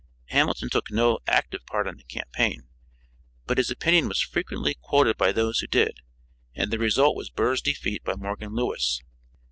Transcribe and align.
Hamilton 0.29 0.71
took 0.71 0.89
no 0.89 1.19
active 1.27 1.63
part 1.67 1.85
in 1.85 1.97
the 1.97 2.03
campaign, 2.03 2.63
but 3.45 3.59
his 3.59 3.69
opinion 3.69 4.07
was 4.07 4.19
frequently 4.19 4.73
quoted 4.81 5.15
by 5.15 5.31
those 5.31 5.59
who 5.59 5.67
did, 5.67 5.99
and 6.55 6.71
the 6.71 6.79
result 6.79 7.15
was 7.15 7.29
Burr's 7.29 7.61
defeat 7.61 8.03
by 8.03 8.15
Morgan 8.15 8.55
Lewis. 8.55 9.03